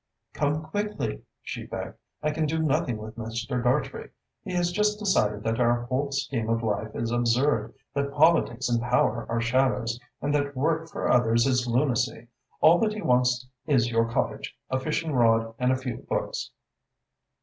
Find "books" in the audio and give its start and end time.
15.97-16.49